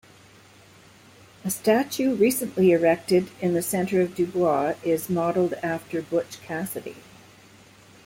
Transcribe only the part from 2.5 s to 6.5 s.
erected in the center of Dubois is modeled after Butch